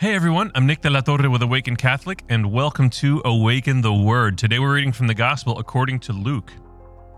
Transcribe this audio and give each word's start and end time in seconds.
Hey 0.00 0.14
everyone, 0.14 0.52
I'm 0.54 0.64
Nick 0.64 0.82
de 0.82 0.90
la 0.90 1.00
Torre 1.00 1.28
with 1.28 1.42
Awaken 1.42 1.74
Catholic, 1.74 2.22
and 2.28 2.52
welcome 2.52 2.88
to 2.88 3.20
Awaken 3.24 3.80
the 3.80 3.92
Word. 3.92 4.38
Today 4.38 4.60
we're 4.60 4.72
reading 4.72 4.92
from 4.92 5.08
the 5.08 5.14
Gospel 5.14 5.58
according 5.58 5.98
to 5.98 6.12
Luke. 6.12 6.52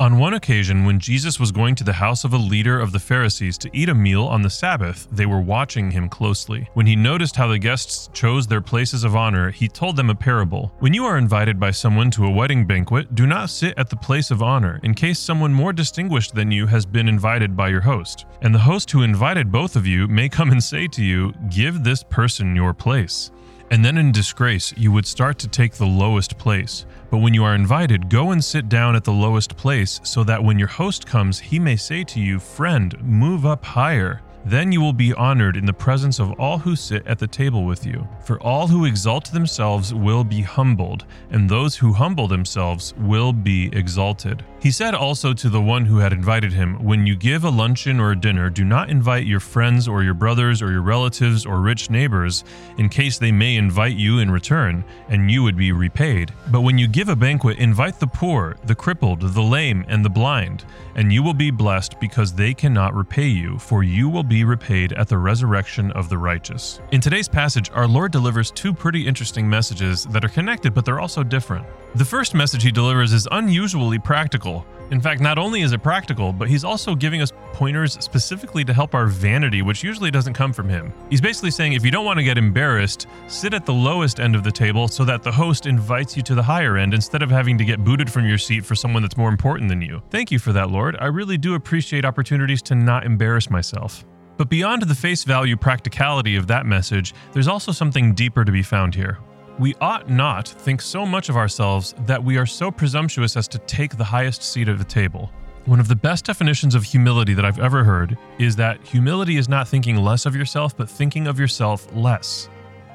On 0.00 0.18
one 0.18 0.32
occasion, 0.32 0.86
when 0.86 0.98
Jesus 0.98 1.38
was 1.38 1.52
going 1.52 1.74
to 1.74 1.84
the 1.84 1.92
house 1.92 2.24
of 2.24 2.32
a 2.32 2.38
leader 2.38 2.80
of 2.80 2.90
the 2.90 2.98
Pharisees 2.98 3.58
to 3.58 3.68
eat 3.74 3.90
a 3.90 3.94
meal 3.94 4.24
on 4.24 4.40
the 4.40 4.48
Sabbath, 4.48 5.06
they 5.12 5.26
were 5.26 5.42
watching 5.42 5.90
him 5.90 6.08
closely. 6.08 6.66
When 6.72 6.86
he 6.86 6.96
noticed 6.96 7.36
how 7.36 7.48
the 7.48 7.58
guests 7.58 8.08
chose 8.14 8.46
their 8.46 8.62
places 8.62 9.04
of 9.04 9.14
honor, 9.14 9.50
he 9.50 9.68
told 9.68 9.96
them 9.96 10.08
a 10.08 10.14
parable. 10.14 10.72
When 10.78 10.94
you 10.94 11.04
are 11.04 11.18
invited 11.18 11.60
by 11.60 11.72
someone 11.72 12.10
to 12.12 12.24
a 12.24 12.30
wedding 12.30 12.66
banquet, 12.66 13.14
do 13.14 13.26
not 13.26 13.50
sit 13.50 13.74
at 13.76 13.90
the 13.90 13.96
place 13.96 14.30
of 14.30 14.42
honor, 14.42 14.80
in 14.82 14.94
case 14.94 15.18
someone 15.18 15.52
more 15.52 15.74
distinguished 15.74 16.34
than 16.34 16.50
you 16.50 16.66
has 16.66 16.86
been 16.86 17.06
invited 17.06 17.54
by 17.54 17.68
your 17.68 17.82
host. 17.82 18.24
And 18.40 18.54
the 18.54 18.58
host 18.58 18.90
who 18.90 19.02
invited 19.02 19.52
both 19.52 19.76
of 19.76 19.86
you 19.86 20.08
may 20.08 20.30
come 20.30 20.50
and 20.50 20.64
say 20.64 20.86
to 20.86 21.04
you, 21.04 21.34
Give 21.50 21.84
this 21.84 22.02
person 22.02 22.56
your 22.56 22.72
place. 22.72 23.32
And 23.70 23.84
then 23.84 23.98
in 23.98 24.10
disgrace, 24.10 24.74
you 24.76 24.90
would 24.90 25.06
start 25.06 25.38
to 25.38 25.48
take 25.48 25.74
the 25.74 25.86
lowest 25.86 26.36
place. 26.38 26.86
But 27.08 27.18
when 27.18 27.34
you 27.34 27.44
are 27.44 27.54
invited, 27.54 28.10
go 28.10 28.32
and 28.32 28.42
sit 28.42 28.68
down 28.68 28.96
at 28.96 29.04
the 29.04 29.12
lowest 29.12 29.56
place, 29.56 30.00
so 30.02 30.24
that 30.24 30.42
when 30.42 30.58
your 30.58 30.68
host 30.68 31.06
comes, 31.06 31.38
he 31.38 31.60
may 31.60 31.76
say 31.76 32.02
to 32.04 32.20
you, 32.20 32.40
Friend, 32.40 33.00
move 33.00 33.46
up 33.46 33.64
higher. 33.64 34.22
Then 34.44 34.72
you 34.72 34.80
will 34.80 34.92
be 34.92 35.12
honored 35.12 35.56
in 35.56 35.66
the 35.66 35.72
presence 35.72 36.18
of 36.18 36.32
all 36.32 36.58
who 36.58 36.74
sit 36.74 37.06
at 37.06 37.18
the 37.18 37.26
table 37.26 37.64
with 37.64 37.86
you. 37.86 38.08
For 38.24 38.40
all 38.42 38.66
who 38.66 38.86
exalt 38.86 39.30
themselves 39.30 39.94
will 39.94 40.24
be 40.24 40.40
humbled, 40.40 41.04
and 41.30 41.48
those 41.48 41.76
who 41.76 41.92
humble 41.92 42.26
themselves 42.26 42.94
will 42.96 43.32
be 43.32 43.70
exalted. 43.72 44.44
He 44.60 44.70
said 44.70 44.94
also 44.94 45.32
to 45.32 45.48
the 45.48 45.62
one 45.62 45.86
who 45.86 45.96
had 45.96 46.12
invited 46.12 46.52
him, 46.52 46.84
When 46.84 47.06
you 47.06 47.16
give 47.16 47.44
a 47.44 47.50
luncheon 47.50 47.98
or 47.98 48.10
a 48.10 48.20
dinner, 48.20 48.50
do 48.50 48.62
not 48.62 48.90
invite 48.90 49.24
your 49.24 49.40
friends 49.40 49.88
or 49.88 50.02
your 50.02 50.12
brothers 50.12 50.60
or 50.60 50.70
your 50.70 50.82
relatives 50.82 51.46
or 51.46 51.60
rich 51.60 51.88
neighbors, 51.88 52.44
in 52.76 52.90
case 52.90 53.16
they 53.16 53.32
may 53.32 53.56
invite 53.56 53.96
you 53.96 54.18
in 54.18 54.30
return, 54.30 54.84
and 55.08 55.30
you 55.30 55.42
would 55.42 55.56
be 55.56 55.72
repaid. 55.72 56.34
But 56.50 56.60
when 56.60 56.76
you 56.76 56.88
give 56.88 57.08
a 57.08 57.16
banquet, 57.16 57.58
invite 57.58 57.98
the 57.98 58.06
poor, 58.06 58.58
the 58.64 58.74
crippled, 58.74 59.22
the 59.22 59.40
lame, 59.40 59.82
and 59.88 60.04
the 60.04 60.10
blind, 60.10 60.66
and 60.94 61.10
you 61.10 61.22
will 61.22 61.32
be 61.32 61.50
blessed 61.50 61.98
because 61.98 62.34
they 62.34 62.52
cannot 62.52 62.94
repay 62.94 63.28
you, 63.28 63.58
for 63.58 63.82
you 63.82 64.10
will 64.10 64.22
be 64.22 64.44
repaid 64.44 64.92
at 64.92 65.08
the 65.08 65.16
resurrection 65.16 65.90
of 65.92 66.10
the 66.10 66.18
righteous. 66.18 66.82
In 66.90 67.00
today's 67.00 67.28
passage, 67.28 67.70
our 67.72 67.88
Lord 67.88 68.12
delivers 68.12 68.50
two 68.50 68.74
pretty 68.74 69.06
interesting 69.06 69.48
messages 69.48 70.04
that 70.04 70.22
are 70.22 70.28
connected, 70.28 70.74
but 70.74 70.84
they're 70.84 71.00
also 71.00 71.22
different. 71.22 71.66
The 71.96 72.04
first 72.04 72.36
message 72.36 72.62
he 72.62 72.70
delivers 72.70 73.12
is 73.12 73.26
unusually 73.32 73.98
practical. 73.98 74.64
In 74.92 75.00
fact, 75.00 75.20
not 75.20 75.38
only 75.38 75.62
is 75.62 75.72
it 75.72 75.82
practical, 75.82 76.32
but 76.32 76.48
he's 76.48 76.62
also 76.62 76.94
giving 76.94 77.20
us 77.20 77.32
pointers 77.52 77.94
specifically 77.94 78.64
to 78.64 78.72
help 78.72 78.94
our 78.94 79.08
vanity, 79.08 79.60
which 79.60 79.82
usually 79.82 80.12
doesn't 80.12 80.34
come 80.34 80.52
from 80.52 80.68
him. 80.68 80.92
He's 81.10 81.20
basically 81.20 81.50
saying 81.50 81.72
if 81.72 81.84
you 81.84 81.90
don't 81.90 82.04
want 82.04 82.18
to 82.18 82.22
get 82.22 82.38
embarrassed, 82.38 83.08
sit 83.26 83.54
at 83.54 83.66
the 83.66 83.74
lowest 83.74 84.20
end 84.20 84.36
of 84.36 84.44
the 84.44 84.52
table 84.52 84.86
so 84.86 85.04
that 85.04 85.24
the 85.24 85.32
host 85.32 85.66
invites 85.66 86.16
you 86.16 86.22
to 86.22 86.36
the 86.36 86.42
higher 86.42 86.76
end 86.76 86.94
instead 86.94 87.22
of 87.22 87.30
having 87.30 87.58
to 87.58 87.64
get 87.64 87.82
booted 87.82 88.08
from 88.08 88.24
your 88.24 88.38
seat 88.38 88.64
for 88.64 88.76
someone 88.76 89.02
that's 89.02 89.16
more 89.16 89.28
important 89.28 89.68
than 89.68 89.82
you. 89.82 90.00
Thank 90.10 90.30
you 90.30 90.38
for 90.38 90.52
that, 90.52 90.70
Lord. 90.70 90.96
I 91.00 91.06
really 91.06 91.38
do 91.38 91.54
appreciate 91.56 92.04
opportunities 92.04 92.62
to 92.62 92.76
not 92.76 93.04
embarrass 93.04 93.50
myself. 93.50 94.04
But 94.36 94.48
beyond 94.48 94.82
the 94.82 94.94
face 94.94 95.24
value 95.24 95.56
practicality 95.56 96.36
of 96.36 96.46
that 96.46 96.66
message, 96.66 97.14
there's 97.32 97.48
also 97.48 97.72
something 97.72 98.14
deeper 98.14 98.44
to 98.44 98.52
be 98.52 98.62
found 98.62 98.94
here. 98.94 99.18
We 99.58 99.74
ought 99.80 100.08
not 100.08 100.48
think 100.48 100.80
so 100.80 101.04
much 101.04 101.28
of 101.28 101.36
ourselves 101.36 101.94
that 102.06 102.22
we 102.22 102.38
are 102.38 102.46
so 102.46 102.70
presumptuous 102.70 103.36
as 103.36 103.48
to 103.48 103.58
take 103.58 103.96
the 103.96 104.04
highest 104.04 104.42
seat 104.42 104.68
at 104.68 104.78
the 104.78 104.84
table. 104.84 105.30
One 105.66 105.80
of 105.80 105.88
the 105.88 105.96
best 105.96 106.24
definitions 106.24 106.74
of 106.74 106.84
humility 106.84 107.34
that 107.34 107.44
I've 107.44 107.60
ever 107.60 107.84
heard 107.84 108.16
is 108.38 108.56
that 108.56 108.84
humility 108.86 109.36
is 109.36 109.48
not 109.48 109.68
thinking 109.68 109.96
less 109.96 110.24
of 110.24 110.34
yourself, 110.34 110.74
but 110.76 110.88
thinking 110.88 111.26
of 111.26 111.38
yourself 111.38 111.86
less. 111.94 112.48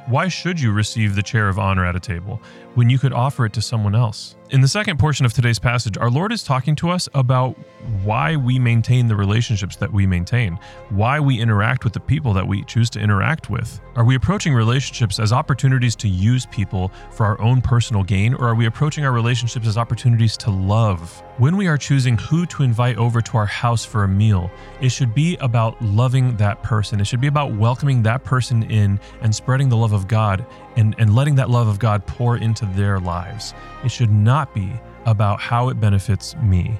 Why 0.07 0.27
should 0.27 0.59
you 0.59 0.71
receive 0.71 1.15
the 1.15 1.23
chair 1.23 1.47
of 1.47 1.59
honor 1.59 1.85
at 1.85 1.95
a 1.95 1.99
table 1.99 2.41
when 2.73 2.89
you 2.89 2.99
could 2.99 3.13
offer 3.13 3.45
it 3.45 3.53
to 3.53 3.61
someone 3.61 3.95
else? 3.95 4.35
In 4.51 4.61
the 4.61 4.67
second 4.67 4.99
portion 4.99 5.25
of 5.25 5.33
today's 5.33 5.57
passage, 5.57 5.97
our 5.97 6.11
Lord 6.11 6.31
is 6.31 6.43
talking 6.43 6.75
to 6.75 6.91
us 6.91 7.09
about 7.15 7.57
why 8.03 8.35
we 8.35 8.59
maintain 8.59 9.07
the 9.07 9.15
relationships 9.15 9.75
that 9.77 9.91
we 9.91 10.05
maintain, 10.05 10.59
why 10.89 11.19
we 11.19 11.39
interact 11.39 11.83
with 11.83 11.93
the 11.93 11.99
people 11.99 12.31
that 12.33 12.47
we 12.47 12.63
choose 12.65 12.91
to 12.91 12.99
interact 12.99 13.49
with. 13.49 13.81
Are 13.95 14.03
we 14.03 14.13
approaching 14.13 14.53
relationships 14.53 15.19
as 15.19 15.33
opportunities 15.33 15.95
to 15.97 16.07
use 16.07 16.45
people 16.45 16.91
for 17.09 17.25
our 17.25 17.41
own 17.41 17.59
personal 17.59 18.03
gain, 18.03 18.35
or 18.35 18.47
are 18.47 18.55
we 18.55 18.67
approaching 18.67 19.03
our 19.03 19.11
relationships 19.11 19.65
as 19.65 19.79
opportunities 19.79 20.37
to 20.37 20.51
love? 20.51 21.23
When 21.37 21.57
we 21.57 21.67
are 21.67 21.77
choosing 21.77 22.17
who 22.17 22.45
to 22.47 22.63
invite 22.63 22.97
over 22.97 23.21
to 23.21 23.37
our 23.37 23.45
house 23.47 23.83
for 23.83 24.03
a 24.03 24.07
meal, 24.07 24.51
it 24.79 24.89
should 24.89 25.15
be 25.15 25.37
about 25.37 25.81
loving 25.81 26.37
that 26.37 26.61
person. 26.61 26.99
It 26.99 27.07
should 27.07 27.21
be 27.21 27.27
about 27.27 27.55
welcoming 27.55 28.03
that 28.03 28.23
person 28.23 28.63
in 28.63 28.99
and 29.21 29.33
spreading 29.33 29.69
the 29.69 29.77
love 29.77 29.93
of 29.93 30.07
God 30.07 30.45
and, 30.77 30.95
and 30.97 31.15
letting 31.15 31.35
that 31.35 31.49
love 31.49 31.67
of 31.67 31.79
God 31.79 32.05
pour 32.05 32.37
into 32.37 32.65
their 32.67 32.99
lives. 32.99 33.53
It 33.83 33.89
should 33.89 34.11
not 34.11 34.34
be 34.53 34.73
about 35.05 35.39
how 35.39 35.69
it 35.69 35.79
benefits 35.79 36.35
me. 36.37 36.77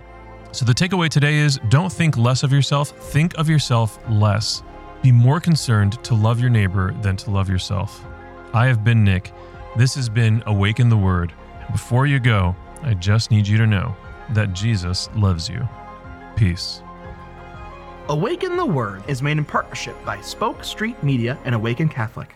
So 0.51 0.65
the 0.65 0.73
takeaway 0.73 1.09
today 1.09 1.35
is 1.35 1.59
don't 1.69 1.91
think 1.91 2.17
less 2.17 2.43
of 2.43 2.51
yourself, 2.51 2.89
think 2.89 3.37
of 3.37 3.49
yourself 3.49 3.99
less. 4.09 4.63
Be 5.01 5.11
more 5.11 5.39
concerned 5.39 6.03
to 6.03 6.15
love 6.15 6.39
your 6.39 6.49
neighbor 6.49 6.93
than 7.01 7.15
to 7.17 7.31
love 7.31 7.49
yourself. 7.49 8.05
I 8.53 8.67
have 8.67 8.83
been 8.83 9.03
Nick. 9.03 9.31
This 9.75 9.95
has 9.95 10.09
been 10.09 10.41
Awaken 10.45 10.89
the 10.89 10.97
Word. 10.97 11.33
Before 11.71 12.05
you 12.05 12.19
go, 12.19 12.55
I 12.83 12.93
just 12.93 13.31
need 13.31 13.47
you 13.47 13.57
to 13.57 13.67
know 13.67 13.95
that 14.31 14.53
Jesus 14.53 15.09
loves 15.15 15.49
you. 15.49 15.67
Peace. 16.35 16.81
Awaken 18.09 18.55
the 18.55 18.65
Word 18.65 19.03
is 19.07 19.21
made 19.21 19.37
in 19.37 19.45
partnership 19.45 19.95
by 20.05 20.21
Spoke 20.21 20.63
Street 20.63 21.01
Media 21.03 21.37
and 21.43 21.53
Awaken 21.53 21.89
Catholic. 21.89 22.35